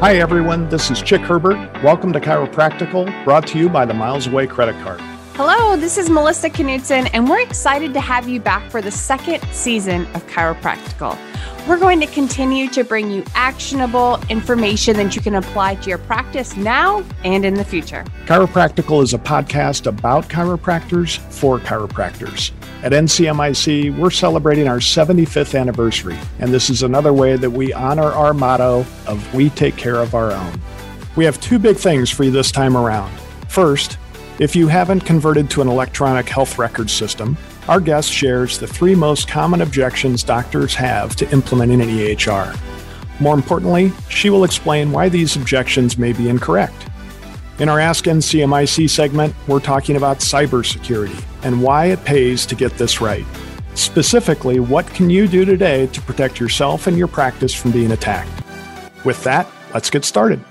[0.00, 0.68] Hi, everyone.
[0.68, 1.56] This is Chick Herbert.
[1.82, 5.00] Welcome to Chiropractical, brought to you by the Miles Away Credit Card.
[5.36, 9.42] Hello, this is Melissa Knutson, and we're excited to have you back for the second
[9.52, 11.18] season of Chiropractical.
[11.66, 15.98] We're going to continue to bring you actionable information that you can apply to your
[15.98, 18.04] practice now and in the future.
[18.26, 22.52] Chiropractical is a podcast about chiropractors for chiropractors.
[22.82, 28.12] At NCMIC, we're celebrating our 75th anniversary, and this is another way that we honor
[28.12, 30.60] our motto of we take care of our own.
[31.16, 33.10] We have two big things for you this time around.
[33.48, 33.96] First,
[34.38, 38.94] if you haven't converted to an electronic health record system, our guest shares the three
[38.94, 42.54] most common objections doctors have to implementing an EHR.
[43.20, 46.90] More importantly, she will explain why these objections may be incorrect.
[47.58, 52.76] In our Ask NCMIC segment, we're talking about cybersecurity and why it pays to get
[52.76, 53.24] this right.
[53.74, 58.30] Specifically, what can you do today to protect yourself and your practice from being attacked?
[59.06, 60.44] With that, let's get started.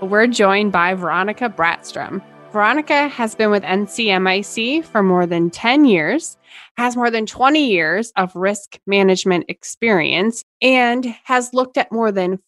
[0.00, 2.22] We're joined by Veronica Brattstrom.
[2.52, 6.36] Veronica has been with NCMIC for more than 10 years,
[6.76, 12.40] has more than 20 years of risk management experience, and has looked at more than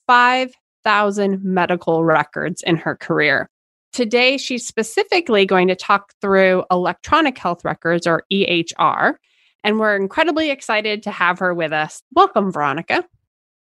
[0.85, 3.49] 5,000 medical records in her career.
[3.93, 9.15] Today, she's specifically going to talk through electronic health records or EHR,
[9.63, 12.03] and we're incredibly excited to have her with us.
[12.13, 13.05] Welcome, Veronica.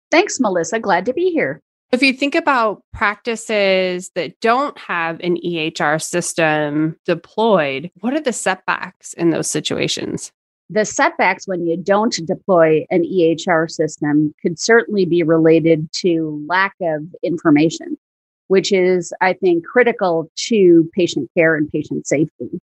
[0.09, 0.79] Thanks, Melissa.
[0.79, 1.61] Glad to be here.
[1.91, 8.31] If you think about practices that don't have an EHR system deployed, what are the
[8.31, 10.31] setbacks in those situations?
[10.73, 16.75] The setbacks when you don't deploy an EHR system could certainly be related to lack
[16.81, 17.97] of information,
[18.47, 22.61] which is, I think, critical to patient care and patient safety.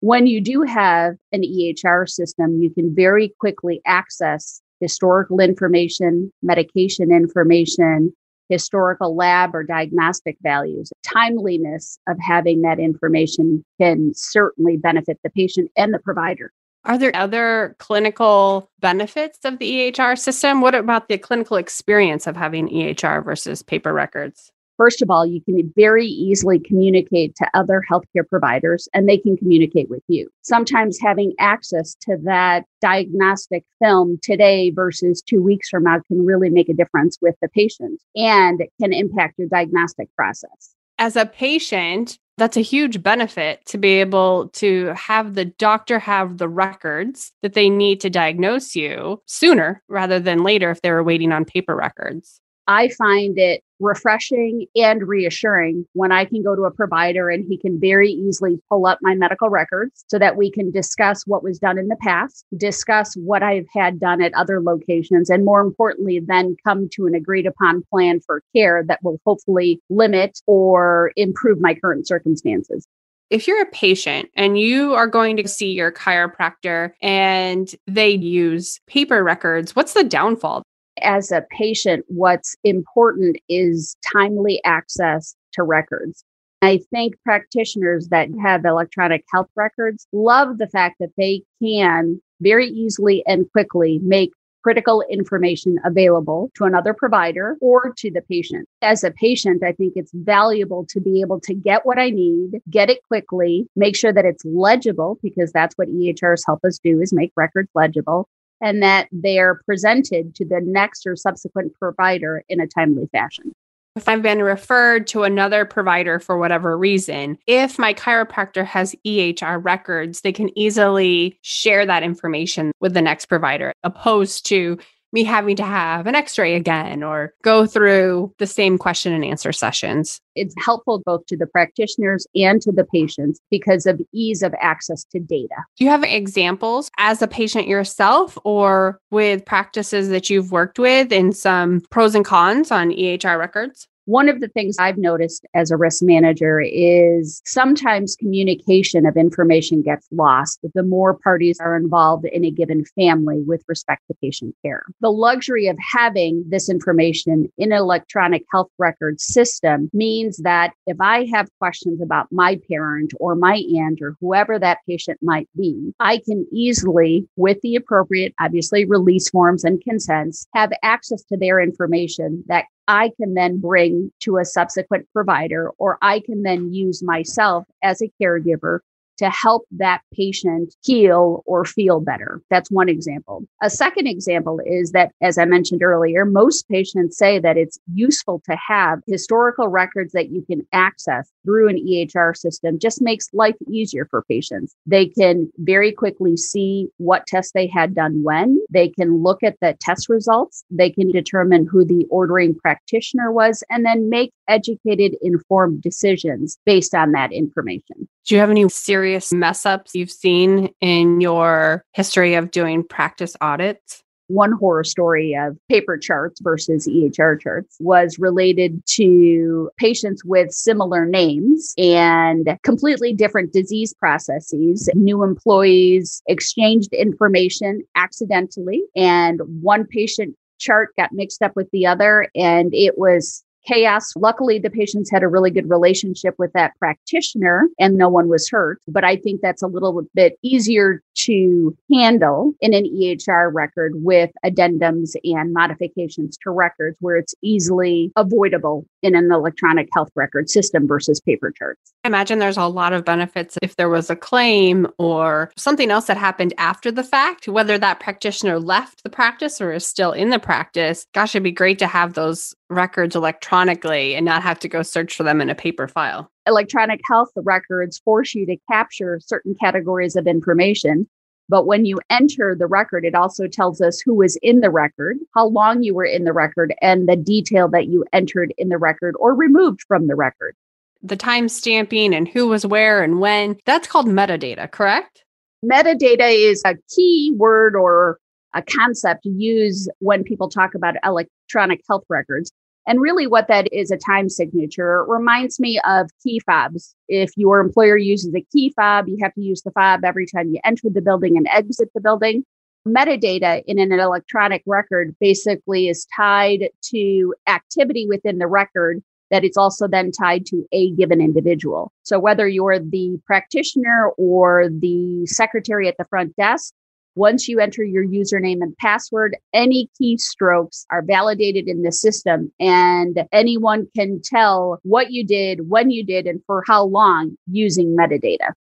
[0.00, 7.12] When you do have an EHR system, you can very quickly access historical information, medication
[7.12, 8.12] information,
[8.48, 10.90] historical lab or diagnostic values.
[11.04, 16.50] Timeliness of having that information can certainly benefit the patient and the provider.
[16.86, 20.60] Are there other clinical benefits of the EHR system?
[20.60, 24.52] What about the clinical experience of having EHR versus paper records?
[24.76, 29.36] First of all, you can very easily communicate to other healthcare providers and they can
[29.36, 30.28] communicate with you.
[30.42, 36.50] Sometimes having access to that diagnostic film today versus two weeks from now can really
[36.50, 40.74] make a difference with the patient and can impact your diagnostic process.
[40.98, 46.38] As a patient, that's a huge benefit to be able to have the doctor have
[46.38, 51.04] the records that they need to diagnose you sooner rather than later if they were
[51.04, 52.40] waiting on paper records.
[52.66, 57.58] I find it refreshing and reassuring when I can go to a provider and he
[57.58, 61.58] can very easily pull up my medical records so that we can discuss what was
[61.58, 66.20] done in the past, discuss what I've had done at other locations, and more importantly,
[66.24, 71.60] then come to an agreed upon plan for care that will hopefully limit or improve
[71.60, 72.86] my current circumstances
[73.30, 78.80] if you're a patient and you are going to see your chiropractor and they use
[78.86, 80.62] paper records, what's the downfall?
[81.04, 86.24] As a patient, what's important is timely access to records.
[86.62, 88.40] I think practitioners that mm.
[88.40, 94.30] have electronic health records love the fact that they can very easily and quickly make
[94.62, 98.66] critical information available to another provider or to the patient.
[98.80, 102.62] As a patient, I think it's valuable to be able to get what I need,
[102.70, 107.02] get it quickly, make sure that it's legible because that's what EHRs help us do
[107.02, 108.26] is make records legible
[108.60, 113.52] and that they're presented to the next or subsequent provider in a timely fashion.
[113.96, 119.64] If I've been referred to another provider for whatever reason, if my chiropractor has EHR
[119.64, 124.78] records, they can easily share that information with the next provider, opposed to
[125.14, 129.24] me having to have an x ray again or go through the same question and
[129.24, 130.20] answer sessions.
[130.34, 135.04] It's helpful both to the practitioners and to the patients because of ease of access
[135.12, 135.54] to data.
[135.78, 141.12] Do you have examples as a patient yourself or with practices that you've worked with
[141.12, 143.88] in some pros and cons on EHR records?
[144.06, 149.80] One of the things I've noticed as a risk manager is sometimes communication of information
[149.80, 154.54] gets lost the more parties are involved in a given family with respect to patient
[154.62, 154.84] care.
[155.00, 160.96] The luxury of having this information in an electronic health record system means that if
[161.00, 165.94] I have questions about my parent or my aunt or whoever that patient might be,
[166.00, 171.60] I can easily, with the appropriate, obviously, release forms and consents, have access to their
[171.60, 177.02] information that I can then bring to a subsequent provider, or I can then use
[177.02, 178.80] myself as a caregiver
[179.18, 182.40] to help that patient heal or feel better.
[182.50, 183.44] That's one example.
[183.62, 188.42] A second example is that, as I mentioned earlier, most patients say that it's useful
[188.48, 193.56] to have historical records that you can access through an EHR system, just makes life
[193.70, 194.74] easier for patients.
[194.86, 199.56] They can very quickly see what tests they had done when, they can look at
[199.60, 205.16] the test results, they can determine who the ordering practitioner was, and then make educated,
[205.22, 208.08] informed decisions based on that information.
[208.26, 213.36] Do you have any serious mess ups you've seen in your history of doing practice
[213.40, 214.02] audits?
[214.28, 221.04] One horror story of paper charts versus EHR charts was related to patients with similar
[221.04, 224.88] names and completely different disease processes.
[224.94, 232.28] New employees exchanged information accidentally, and one patient chart got mixed up with the other,
[232.34, 234.12] and it was chaos.
[234.16, 238.48] Luckily, the patients had a really good relationship with that practitioner and no one was
[238.48, 238.80] hurt.
[238.88, 244.30] But I think that's a little bit easier to handle in an EHR record with
[244.44, 250.86] addendums and modifications to records where it's easily avoidable in an electronic health record system
[250.86, 251.92] versus paper charts.
[252.04, 256.06] I imagine there's a lot of benefits if there was a claim or something else
[256.06, 260.30] that happened after the fact, whether that practitioner left the practice or is still in
[260.30, 261.06] the practice.
[261.12, 265.14] Gosh, it'd be great to have those records electronically and not have to go search
[265.16, 266.30] for them in a paper file.
[266.46, 271.08] Electronic health records force you to capture certain categories of information.
[271.48, 275.18] But when you enter the record, it also tells us who was in the record,
[275.34, 278.78] how long you were in the record, and the detail that you entered in the
[278.78, 280.54] record or removed from the record.
[281.02, 285.24] The time stamping and who was where and when, that's called metadata, correct?
[285.64, 288.18] Metadata is a key word or
[288.54, 292.52] a concept used when people talk about electronic health records.
[292.86, 296.94] And really, what that is a time signature reminds me of key fobs.
[297.08, 300.50] If your employer uses a key fob, you have to use the fob every time
[300.50, 302.44] you enter the building and exit the building.
[302.86, 309.56] Metadata in an electronic record basically is tied to activity within the record that it's
[309.56, 311.92] also then tied to a given individual.
[312.02, 316.74] So whether you're the practitioner or the secretary at the front desk,
[317.14, 323.26] once you enter your username and password, any keystrokes are validated in the system, and
[323.32, 328.52] anyone can tell what you did, when you did, and for how long using metadata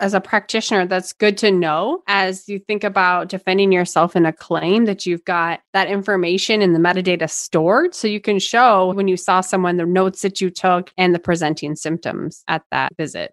[0.00, 4.32] as a practitioner, that's good to know as you think about defending yourself in a
[4.32, 7.94] claim that you've got that information in the metadata stored.
[7.94, 11.20] So you can show when you saw someone the notes that you took and the
[11.20, 13.32] presenting symptoms at that visit.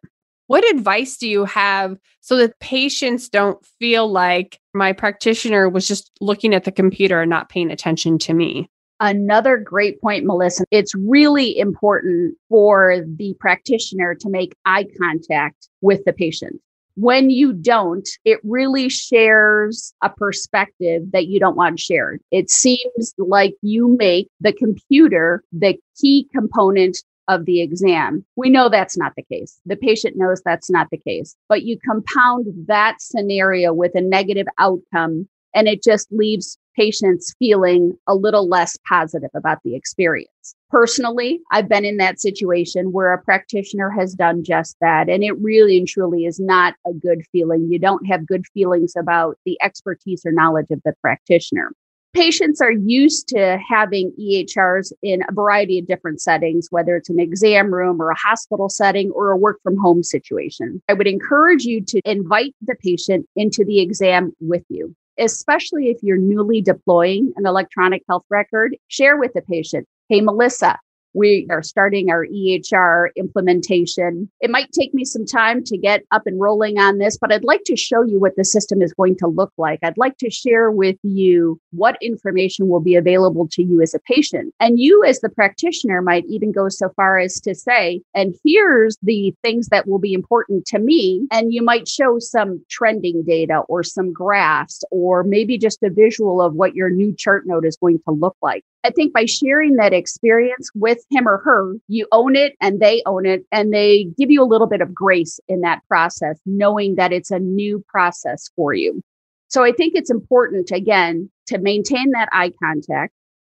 [0.50, 6.10] What advice do you have so that patients don't feel like my practitioner was just
[6.22, 8.68] looking at the computer and not paying attention to me?
[9.00, 10.66] Another great point, Melissa.
[10.72, 16.60] It's really important for the practitioner to make eye contact with the patient.
[16.96, 22.22] When you don't, it really shares a perspective that you don't want shared.
[22.32, 26.98] It seems like you make the computer the key component
[27.30, 28.26] of the exam.
[28.36, 29.62] We know that's not the case.
[29.66, 34.48] The patient knows that's not the case, but you compound that scenario with a negative
[34.58, 40.56] outcome and it just leaves patients feeling a little less positive about the experience.
[40.70, 45.10] Personally, I've been in that situation where a practitioner has done just that.
[45.10, 47.68] And it really and truly is not a good feeling.
[47.72, 51.74] You don't have good feelings about the expertise or knowledge of the practitioner.
[52.14, 57.20] Patients are used to having EHRs in a variety of different settings, whether it's an
[57.20, 60.82] exam room or a hospital setting or a work from home situation.
[60.90, 65.98] I would encourage you to invite the patient into the exam with you especially if
[66.02, 70.80] you're newly deploying an electronic health record, share with the patient, hey, Melissa,
[71.14, 74.30] we are starting our EHR implementation.
[74.42, 77.44] It might take me some time to get up and rolling on this, but I'd
[77.44, 79.80] like to show you what the system is going to look like.
[79.84, 84.00] I'd like to share with you what information will be available to you as a
[84.00, 84.54] patient.
[84.60, 88.98] And you, as the practitioner, might even go so far as to say, and here's
[89.02, 91.28] the things that will be important to me.
[91.32, 96.42] And you might show some trending data or some graphs, or maybe just a visual
[96.42, 98.64] of what your new chart note is going to look like.
[98.84, 103.04] I think by sharing that experience with him or her, you own it and they
[103.06, 106.96] own it, and they give you a little bit of grace in that process, knowing
[106.96, 109.02] that it's a new process for you.
[109.50, 113.14] So I think it's important, again, to maintain that eye contact,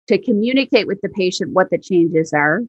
[0.09, 2.61] to communicate with the patient what the changes are,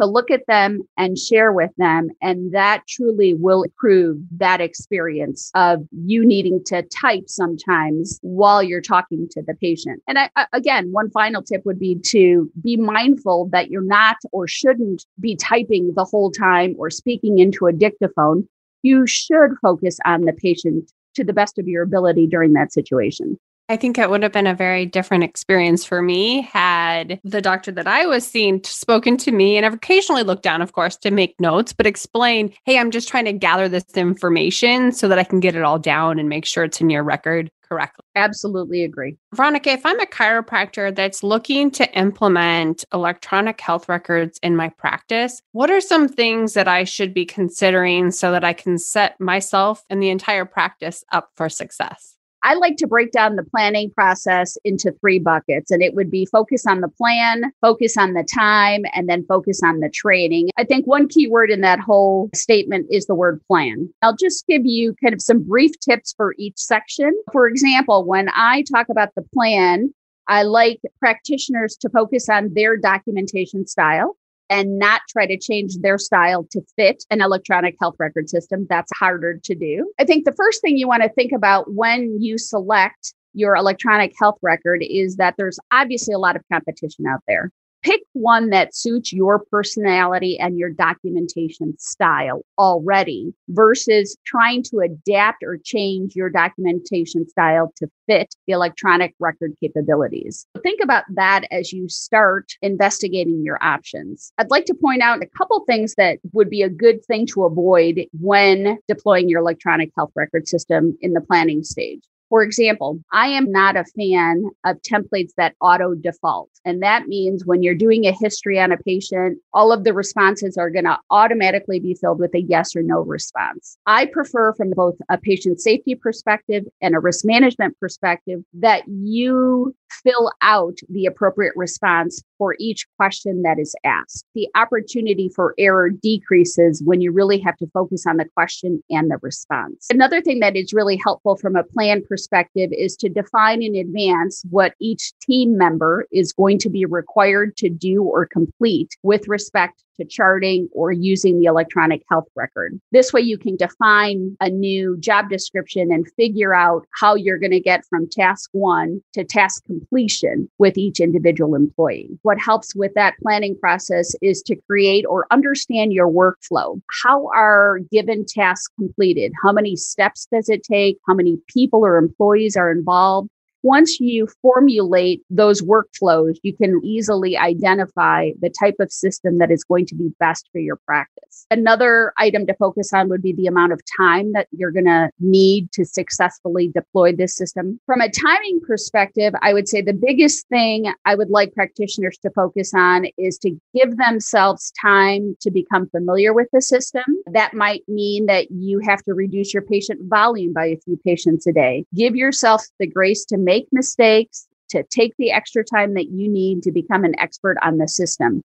[0.00, 2.08] to look at them and share with them.
[2.22, 8.80] And that truly will improve that experience of you needing to type sometimes while you're
[8.80, 10.02] talking to the patient.
[10.08, 14.48] And I, again, one final tip would be to be mindful that you're not or
[14.48, 18.48] shouldn't be typing the whole time or speaking into a dictaphone
[18.82, 23.38] you should focus on the patient to the best of your ability during that situation.
[23.70, 27.70] I think it would have been a very different experience for me had the doctor
[27.70, 31.12] that I was seeing spoken to me and I've occasionally looked down, of course, to
[31.12, 35.22] make notes, but explain, hey, I'm just trying to gather this information so that I
[35.22, 38.04] can get it all down and make sure it's in your record correctly.
[38.16, 39.16] Absolutely agree.
[39.34, 45.40] Veronica, if I'm a chiropractor that's looking to implement electronic health records in my practice,
[45.52, 49.84] what are some things that I should be considering so that I can set myself
[49.88, 52.16] and the entire practice up for success?
[52.42, 56.26] I like to break down the planning process into three buckets, and it would be
[56.26, 60.50] focus on the plan, focus on the time, and then focus on the training.
[60.56, 63.92] I think one key word in that whole statement is the word plan.
[64.02, 67.14] I'll just give you kind of some brief tips for each section.
[67.32, 69.92] For example, when I talk about the plan,
[70.28, 74.16] I like practitioners to focus on their documentation style
[74.50, 78.66] and not try to change their style to fit an electronic health record system.
[78.68, 79.90] That's harder to do.
[79.98, 84.12] I think the first thing you want to think about when you select your electronic
[84.18, 87.50] health record is that there's obviously a lot of competition out there
[87.82, 95.42] pick one that suits your personality and your documentation style already versus trying to adapt
[95.42, 100.46] or change your documentation style to fit the electronic record capabilities.
[100.62, 104.32] Think about that as you start investigating your options.
[104.38, 107.44] I'd like to point out a couple things that would be a good thing to
[107.44, 112.02] avoid when deploying your electronic health record system in the planning stage.
[112.30, 116.48] For example, I am not a fan of templates that auto default.
[116.64, 120.56] And that means when you're doing a history on a patient, all of the responses
[120.56, 123.76] are going to automatically be filled with a yes or no response.
[123.86, 129.74] I prefer, from both a patient safety perspective and a risk management perspective, that you
[130.04, 134.24] fill out the appropriate response for each question that is asked.
[134.36, 139.10] The opportunity for error decreases when you really have to focus on the question and
[139.10, 139.88] the response.
[139.90, 142.19] Another thing that is really helpful from a plan perspective
[142.54, 147.68] is to define in advance what each team member is going to be required to
[147.68, 152.80] do or complete with respect to charting or using the electronic health record.
[152.90, 157.50] This way, you can define a new job description and figure out how you're going
[157.50, 162.18] to get from task one to task completion with each individual employee.
[162.22, 166.80] What helps with that planning process is to create or understand your workflow.
[167.04, 169.32] How are given tasks completed?
[169.42, 170.98] How many steps does it take?
[171.06, 173.30] How many people or employees are involved?
[173.62, 179.64] Once you formulate those workflows, you can easily identify the type of system that is
[179.64, 181.46] going to be best for your practice.
[181.50, 185.10] Another item to focus on would be the amount of time that you're going to
[185.20, 187.78] need to successfully deploy this system.
[187.86, 192.30] From a timing perspective, I would say the biggest thing I would like practitioners to
[192.30, 197.04] focus on is to give themselves time to become familiar with the system.
[197.26, 201.46] That might mean that you have to reduce your patient volume by a few patients
[201.46, 201.84] a day.
[201.94, 206.62] Give yourself the grace to make mistakes, to take the extra time that you need
[206.62, 208.42] to become an expert on the system.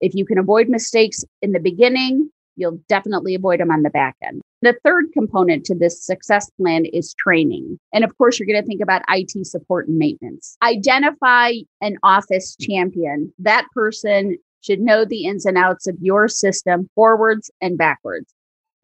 [0.00, 4.16] If you can avoid mistakes in the beginning, you'll definitely avoid them on the back
[4.22, 4.40] end.
[4.62, 7.78] The third component to this success plan is training.
[7.92, 10.56] And of course, you're going to think about IT support and maintenance.
[10.62, 13.32] Identify an office champion.
[13.38, 18.32] That person should know the ins and outs of your system forwards and backwards.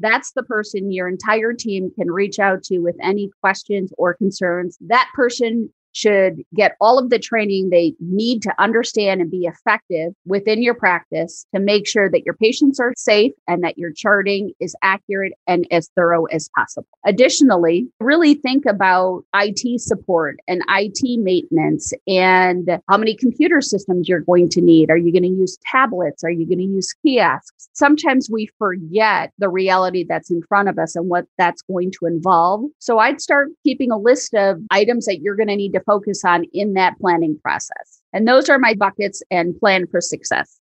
[0.03, 4.77] That's the person your entire team can reach out to with any questions or concerns.
[4.81, 10.13] That person should get all of the training they need to understand and be effective
[10.27, 14.53] within your practice to make sure that your patients are safe and that your charting
[14.61, 16.89] is accurate and as thorough as possible.
[17.05, 24.21] Additionally, really think about IT support and IT maintenance and how many computer systems you're
[24.21, 24.91] going to need.
[24.91, 26.25] Are you going to use tablets?
[26.25, 27.69] Are you going to use kiosks?
[27.73, 32.07] Sometimes we forget the reality that's in front of us and what that's going to
[32.07, 32.65] involve.
[32.79, 36.25] So I'd start keeping a list of items that you're going to need to focus
[36.25, 38.01] on in that planning process.
[38.13, 40.59] And those are my buckets and plan for success.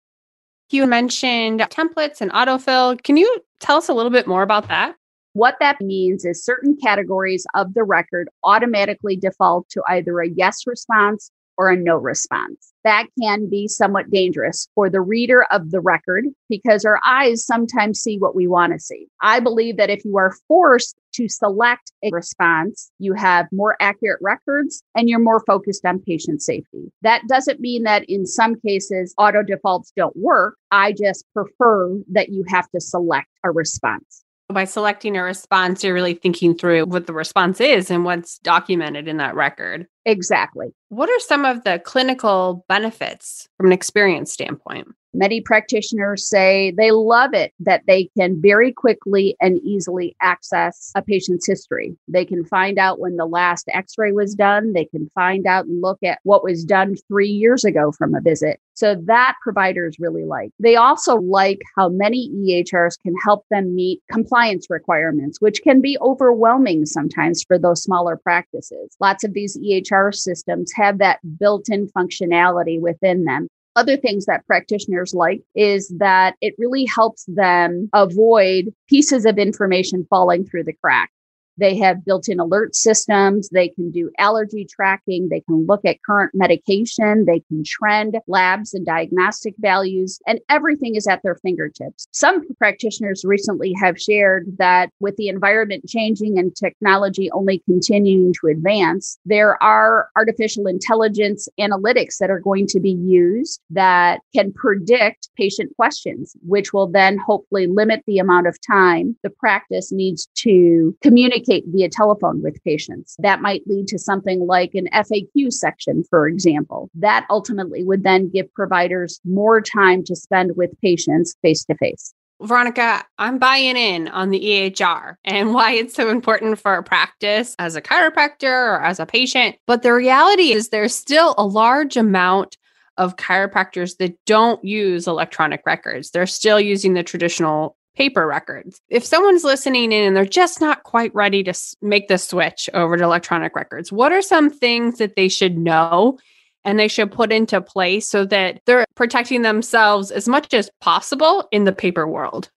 [0.70, 3.01] You mentioned templates and autofill.
[3.04, 4.96] Can you tell us a little bit more about that?
[5.34, 10.68] What that means is certain categories of the record automatically default to either a yes
[10.68, 12.74] response or a no response.
[12.84, 18.00] That can be somewhat dangerous for the reader of the record because our eyes sometimes
[18.00, 19.08] see what we want to see.
[19.22, 24.20] I believe that if you are forced to select a response, you have more accurate
[24.22, 26.91] records and you're more focused on patient safety.
[27.01, 30.58] That doesn't mean that in some cases auto defaults don't work.
[30.72, 35.94] I just prefer that you have to select a response by selecting a response, you're
[35.94, 39.88] really thinking through what the response is and what's documented in that record.
[40.06, 40.68] Exactly.
[40.89, 44.89] What are some of the clinical benefits from an experience standpoint?
[45.13, 51.01] Many practitioners say they love it that they can very quickly and easily access a
[51.01, 51.98] patient's history.
[52.08, 54.74] They can find out when the last x ray was done.
[54.74, 58.22] They can find out and look at what was done three years ago from a
[58.22, 58.60] visit.
[58.74, 60.51] So that providers really like.
[60.60, 65.98] They also like how many EHRs can help them meet compliance requirements, which can be
[66.00, 68.96] overwhelming sometimes for those smaller practices.
[69.00, 73.50] Lots of these EHR systems have that built in functionality within them.
[73.75, 80.06] Other things that practitioners like is that it really helps them avoid pieces of information
[80.10, 81.13] falling through the cracks.
[81.62, 83.50] They have built in alert systems.
[83.50, 85.30] They can do allergy tracking.
[85.30, 87.25] They can look at current medication.
[87.25, 92.08] They can trend labs and diagnostic values, and everything is at their fingertips.
[92.12, 98.48] Some practitioners recently have shared that with the environment changing and technology only continuing to
[98.48, 105.30] advance, there are artificial intelligence analytics that are going to be used that can predict
[105.38, 110.98] patient questions, which will then hopefully limit the amount of time the practice needs to
[111.03, 113.15] communicate communicate via telephone with patients.
[113.20, 116.89] That might lead to something like an FAQ section, for example.
[116.96, 122.13] That ultimately would then give providers more time to spend with patients face to face.
[122.41, 127.55] Veronica, I'm buying in on the EHR and why it's so important for a practice
[127.60, 129.58] as a chiropractor or as a patient.
[129.67, 132.58] But the reality is, there's still a large amount
[132.98, 136.12] of chiropractors that don't use electronic records.
[136.12, 138.80] They're still using the traditional paper records.
[138.90, 142.98] If someone's listening in and they're just not quite ready to make the switch over
[142.98, 146.18] to electronic records, what are some things that they should know
[146.64, 151.48] and they should put into place so that they're protecting themselves as much as possible
[151.52, 152.50] in the paper world?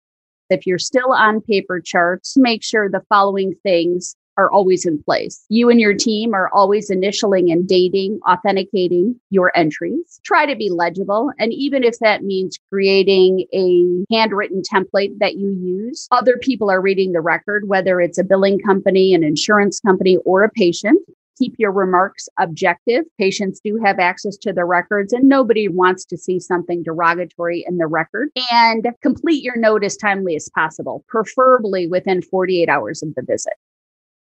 [0.50, 5.44] If you're still on paper charts, make sure the following things are always in place.
[5.48, 10.20] You and your team are always initialing and dating, authenticating your entries.
[10.24, 11.30] Try to be legible.
[11.38, 16.80] And even if that means creating a handwritten template that you use, other people are
[16.80, 21.00] reading the record, whether it's a billing company, an insurance company, or a patient.
[21.36, 23.04] Keep your remarks objective.
[23.18, 27.78] Patients do have access to the records, and nobody wants to see something derogatory in
[27.78, 28.28] the record.
[28.52, 33.54] And complete your note as timely as possible, preferably within 48 hours of the visit.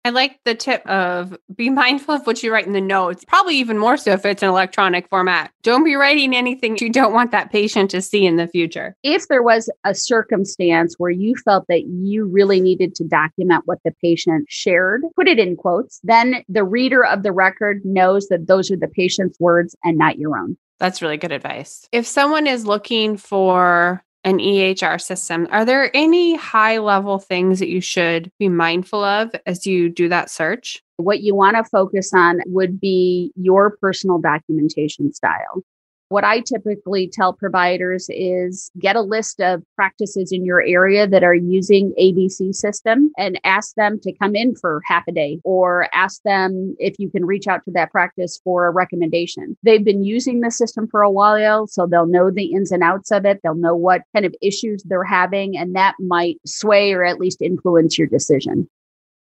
[0.08, 3.56] I like the tip of be mindful of what you write in the notes, probably
[3.56, 5.52] even more so if it's an electronic format.
[5.62, 8.96] Don't be writing anything you don't want that patient to see in the future.
[9.02, 13.80] If there was a circumstance where you felt that you really needed to document what
[13.84, 18.46] the patient shared, put it in quotes, then the reader of the record knows that
[18.46, 20.56] those are the patient's words and not your own.
[20.78, 21.86] That's really good advice.
[21.92, 27.68] If someone is looking for an EHR system, are there any high level things that
[27.68, 30.82] you should be mindful of as you do that search?
[30.98, 35.62] What you want to focus on would be your personal documentation style.
[36.10, 41.22] What I typically tell providers is get a list of practices in your area that
[41.22, 45.86] are using ABC system and ask them to come in for half a day or
[45.92, 49.58] ask them if you can reach out to that practice for a recommendation.
[49.62, 53.12] They've been using the system for a while, so they'll know the ins and outs
[53.12, 53.40] of it.
[53.42, 57.42] They'll know what kind of issues they're having, and that might sway or at least
[57.42, 58.66] influence your decision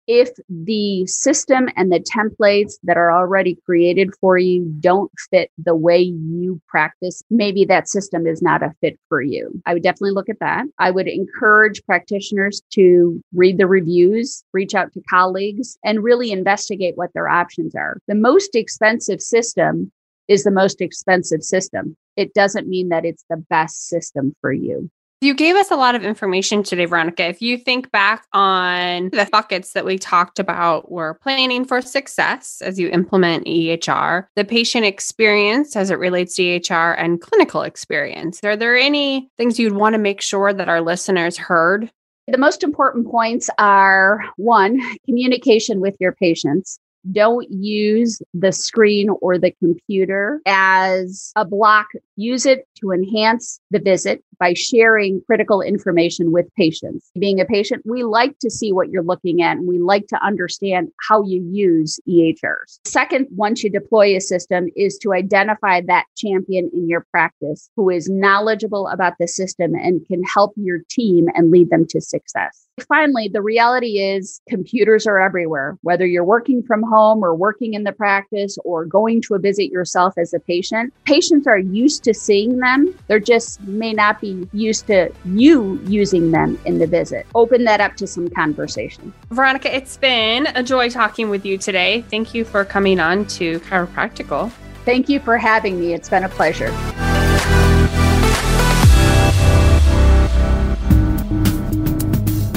[0.07, 5.75] if the system and the templates that are already created for you don't fit the
[5.75, 9.51] way you practice, maybe that system is not a fit for you.
[9.67, 10.67] I would definitely look at that.
[10.79, 16.97] I would encourage practitioners to read the reviews, reach out to colleagues, and really investigate
[16.97, 17.99] what their options are.
[18.07, 19.91] The most expensive system
[20.29, 21.97] is the most expensive system.
[22.17, 24.91] It doesn't mean that it's the best system for you.
[25.25, 27.25] You gave us a lot of information today, Veronica.
[27.25, 32.61] If you think back on the buckets that we talked about, were planning for success
[32.61, 38.39] as you implement EHR, the patient experience as it relates to EHR, and clinical experience.
[38.45, 41.91] Are there any things you'd want to make sure that our listeners heard?
[42.29, 46.79] The most important points are one, communication with your patients.
[47.13, 51.87] Don't use the screen or the computer as a block.
[52.17, 57.11] Use it to enhance the visit by sharing critical information with patients.
[57.19, 60.23] Being a patient, we like to see what you're looking at and we like to
[60.23, 62.79] understand how you use EHRs.
[62.85, 67.89] Second, once you deploy a system, is to identify that champion in your practice who
[67.89, 72.69] is knowledgeable about the system and can help your team and lead them to success.
[72.89, 77.85] Finally, the reality is computers are everywhere, whether you're working from home or working in
[77.85, 80.93] the practice or going to a visit yourself as a patient.
[81.05, 82.93] Patients are used to seeing them.
[83.07, 87.27] They're just may not be used to you using them in the visit.
[87.35, 89.13] Open that up to some conversation.
[89.31, 92.03] Veronica, it's been a joy talking with you today.
[92.11, 94.51] Thank you for coming on to Chiropractical.
[94.85, 95.95] Thank you for having me.
[95.95, 96.71] It's been a pleasure.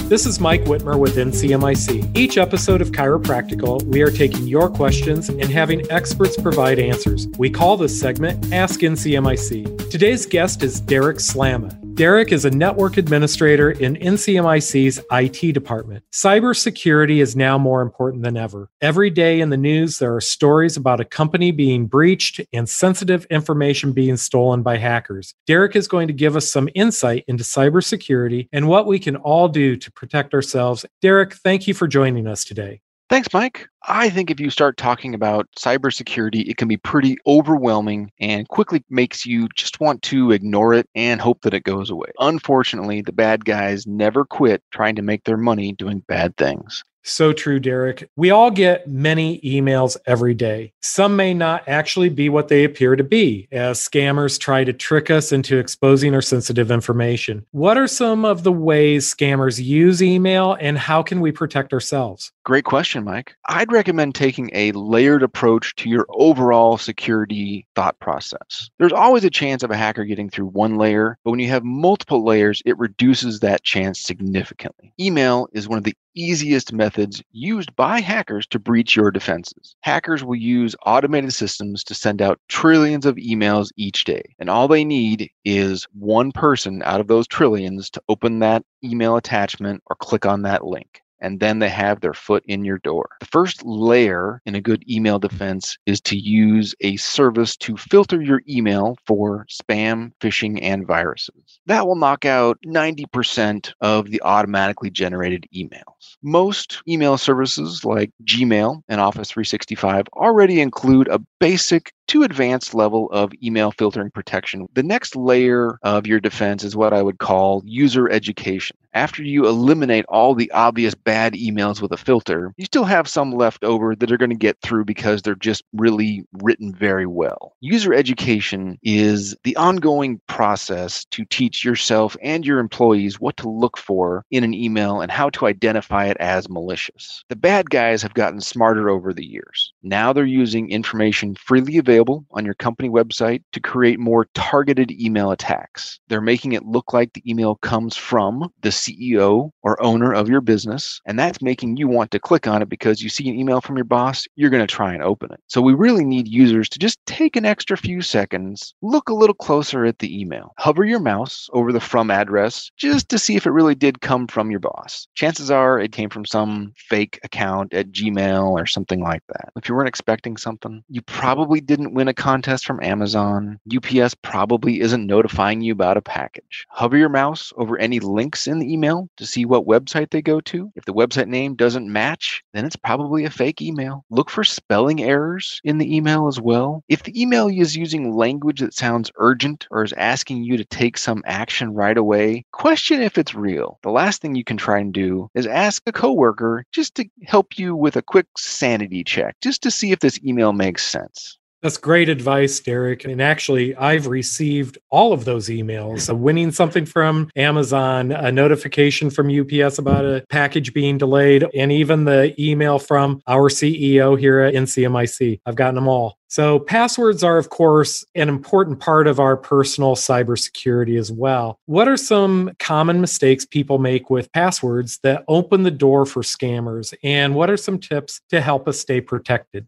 [0.07, 2.15] This is Mike Whitmer with NCMIC.
[2.15, 7.27] Each episode of Chiropractical, we are taking your questions and having experts provide answers.
[7.37, 9.89] We call this segment Ask NCMIC.
[9.89, 11.87] Today's guest is Derek Slamma.
[11.97, 16.03] Derek is a network administrator in NCMIC's IT department.
[16.13, 18.69] Cybersecurity is now more important than ever.
[18.81, 23.25] Every day in the news, there are stories about a company being breached and sensitive
[23.31, 25.33] information being stolen by hackers.
[25.47, 29.47] Derek is going to give us some insight into cybersecurity and what we can all
[29.47, 30.86] do to protect ourselves.
[31.01, 32.79] Derek, thank you for joining us today.
[33.09, 33.69] Thanks, Mike.
[33.87, 38.83] I think if you start talking about cybersecurity, it can be pretty overwhelming and quickly
[38.89, 42.09] makes you just want to ignore it and hope that it goes away.
[42.19, 46.83] Unfortunately, the bad guys never quit trying to make their money doing bad things.
[47.07, 48.09] So true, Derek.
[48.17, 50.73] We all get many emails every day.
[50.81, 55.09] Some may not actually be what they appear to be, as scammers try to trick
[55.09, 57.45] us into exposing our sensitive information.
[57.51, 62.33] What are some of the ways scammers use email, and how can we protect ourselves?
[62.47, 63.36] Great question, Mike.
[63.49, 68.69] I'd recommend taking a layered approach to your overall security thought process.
[68.79, 71.65] There's always a chance of a hacker getting through one layer, but when you have
[71.65, 74.93] multiple layers, it reduces that chance significantly.
[74.97, 79.75] Email is one of the easiest methods used by hackers to breach your defenses.
[79.81, 84.69] Hackers will use automated systems to send out trillions of emails each day, and all
[84.69, 89.97] they need is one person out of those trillions to open that email attachment or
[89.97, 93.10] click on that link and then they have their foot in your door.
[93.19, 98.21] The first layer in a good email defense is to use a service to filter
[98.21, 101.60] your email for spam, phishing, and viruses.
[101.65, 106.17] That will knock out 90% of the automatically generated emails.
[106.23, 113.09] Most email services like Gmail and Office 365 already include a basic to advanced level
[113.11, 114.67] of email filtering protection.
[114.73, 118.77] The next layer of your defense is what I would call user education.
[118.93, 123.31] After you eliminate all the obvious bad emails with a filter, you still have some
[123.31, 127.53] left over that are going to get through because they're just really written very well.
[127.59, 133.77] User education is the ongoing process to teach yourself and your employees what to look
[133.77, 137.23] for in an email and how to identify it as malicious.
[137.29, 139.73] The bad guys have gotten smarter over the years.
[139.83, 144.91] Now they're using information freely available available on your company website to create more targeted
[144.91, 145.99] email attacks.
[146.07, 150.41] They're making it look like the email comes from the CEO or owner of your
[150.41, 153.62] business, and that's making you want to click on it because you see an email
[153.62, 155.39] from your boss, you're going to try and open it.
[155.47, 159.33] So we really need users to just take an extra few seconds, look a little
[159.33, 163.45] closer at the email, hover your mouse over the from address just to see if
[163.45, 165.07] it really did come from your boss.
[165.15, 169.49] Chances are it came from some fake account at Gmail or something like that.
[169.55, 173.62] If you weren't expecting something, you probably didn't didn't win a contest from Amazon.
[173.73, 176.65] UPS probably isn't notifying you about a package.
[176.67, 180.41] Hover your mouse over any links in the email to see what website they go
[180.41, 180.69] to.
[180.76, 184.04] If the website name doesn't match, then it's probably a fake email.
[184.10, 186.84] Look for spelling errors in the email as well.
[186.89, 190.97] If the email is using language that sounds urgent or is asking you to take
[190.97, 193.80] some action right away, question if it's real.
[193.84, 197.58] The last thing you can try and do is ask a coworker just to help
[197.58, 201.38] you with a quick sanity check, just to see if this email makes sense.
[201.67, 203.03] That's great advice, Derek.
[203.03, 209.30] And actually, I've received all of those emails winning something from Amazon, a notification from
[209.30, 214.53] UPS about a package being delayed, and even the email from our CEO here at
[214.53, 215.41] NCMIC.
[215.45, 216.17] I've gotten them all.
[216.30, 221.60] So, passwords are, of course, an important part of our personal cybersecurity as well.
[221.65, 226.93] What are some common mistakes people make with passwords that open the door for scammers?
[227.03, 229.67] And what are some tips to help us stay protected?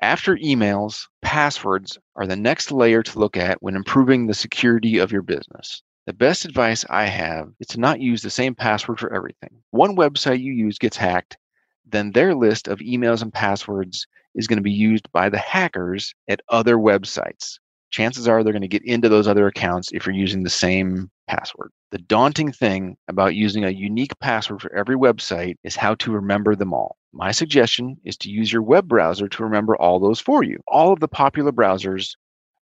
[0.00, 5.10] After emails, passwords are the next layer to look at when improving the security of
[5.10, 5.82] your business.
[6.06, 9.50] The best advice I have is to not use the same password for everything.
[9.72, 11.36] One website you use gets hacked,
[11.84, 14.06] then their list of emails and passwords
[14.36, 17.58] is going to be used by the hackers at other websites.
[17.90, 21.10] Chances are they're going to get into those other accounts if you're using the same
[21.26, 21.70] password.
[21.90, 26.54] The daunting thing about using a unique password for every website is how to remember
[26.54, 26.96] them all.
[27.12, 30.60] My suggestion is to use your web browser to remember all those for you.
[30.68, 32.14] All of the popular browsers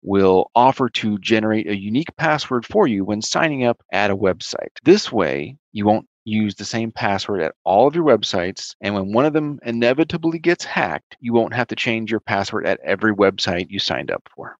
[0.02, 4.68] will offer to generate a unique password for you when signing up at a website.
[4.84, 8.74] This way, you won't use the same password at all of your websites.
[8.80, 12.66] And when one of them inevitably gets hacked, you won't have to change your password
[12.66, 14.56] at every website you signed up for.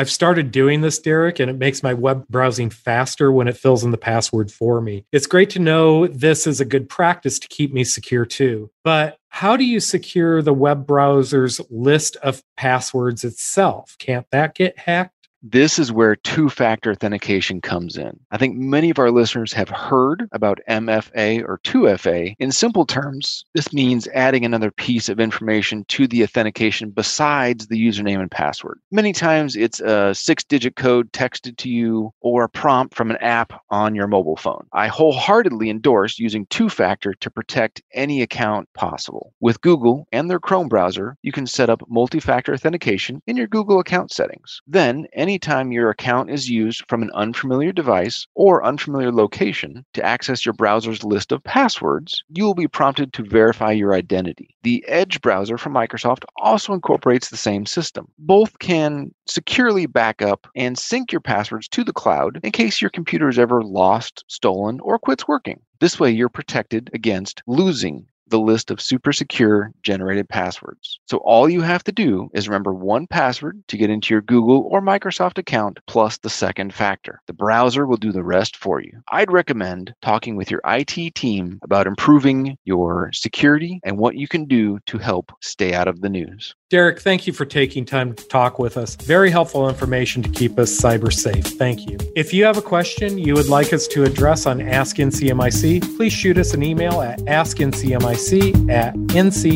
[0.00, 3.84] I've started doing this, Derek, and it makes my web browsing faster when it fills
[3.84, 5.04] in the password for me.
[5.12, 8.70] It's great to know this is a good practice to keep me secure too.
[8.82, 13.94] But how do you secure the web browser's list of passwords itself?
[13.98, 15.19] Can't that get hacked?
[15.42, 18.20] This is where two factor authentication comes in.
[18.30, 22.34] I think many of our listeners have heard about MFA or 2FA.
[22.38, 27.78] In simple terms, this means adding another piece of information to the authentication besides the
[27.78, 28.80] username and password.
[28.90, 33.16] Many times it's a six digit code texted to you or a prompt from an
[33.18, 34.66] app on your mobile phone.
[34.74, 39.32] I wholeheartedly endorse using two factor to protect any account possible.
[39.40, 43.46] With Google and their Chrome browser, you can set up multi factor authentication in your
[43.46, 44.60] Google account settings.
[44.66, 50.44] Then, anytime your account is used from an unfamiliar device or unfamiliar location to access
[50.44, 54.56] your browser's list of passwords, you will be prompted to verify your identity.
[54.64, 58.08] The Edge browser from Microsoft also incorporates the same system.
[58.18, 62.90] Both can securely back up and sync your passwords to the cloud in case your
[62.90, 65.60] computer is ever lost, stolen, or quits working.
[65.78, 71.00] This way, you're protected against losing the list of super secure generated passwords.
[71.06, 74.68] So all you have to do is remember one password to get into your Google
[74.70, 77.20] or Microsoft account plus the second factor.
[77.26, 79.02] The browser will do the rest for you.
[79.10, 84.46] I'd recommend talking with your IT team about improving your security and what you can
[84.46, 86.54] do to help stay out of the news.
[86.70, 88.94] Derek, thank you for taking time to talk with us.
[88.94, 91.44] Very helpful information to keep us cyber safe.
[91.44, 91.98] Thank you.
[92.14, 96.12] If you have a question you would like us to address on Ask NCMIC, please
[96.12, 99.50] shoot us an email at askncmic at ncmic.com.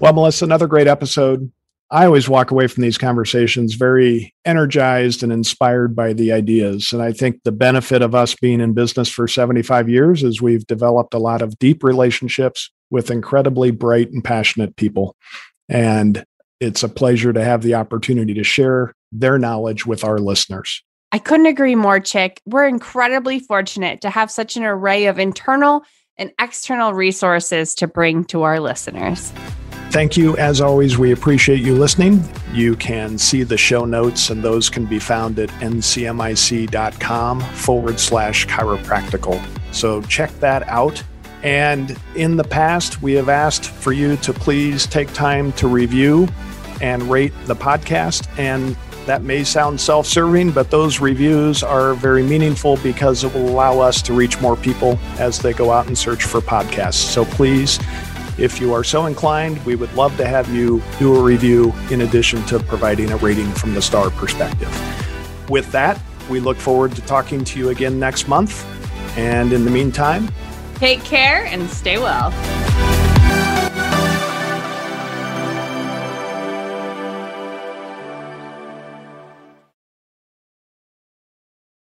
[0.00, 1.52] Well, Melissa, another great episode.
[1.92, 6.90] I always walk away from these conversations very energized and inspired by the ideas.
[6.90, 10.66] And I think the benefit of us being in business for 75 years is we've
[10.66, 15.16] developed a lot of deep relationships with incredibly bright and passionate people.
[15.68, 16.24] And
[16.60, 20.82] it's a pleasure to have the opportunity to share their knowledge with our listeners.
[21.12, 22.40] I couldn't agree more, Chick.
[22.46, 25.82] We're incredibly fortunate to have such an array of internal
[26.16, 29.30] and external resources to bring to our listeners.
[29.92, 30.34] Thank you.
[30.38, 32.24] As always, we appreciate you listening.
[32.50, 38.46] You can see the show notes, and those can be found at ncmic.com forward slash
[38.46, 39.38] chiropractical.
[39.74, 41.02] So check that out.
[41.42, 46.26] And in the past, we have asked for you to please take time to review
[46.80, 48.26] and rate the podcast.
[48.38, 48.74] And
[49.04, 53.78] that may sound self serving, but those reviews are very meaningful because it will allow
[53.78, 56.94] us to reach more people as they go out and search for podcasts.
[56.94, 57.78] So please
[58.38, 62.00] if you are so inclined, we would love to have you do a review in
[62.00, 64.70] addition to providing a rating from the star perspective.
[65.50, 68.66] With that, we look forward to talking to you again next month.
[69.18, 70.30] And in the meantime,
[70.76, 72.30] take care and stay well.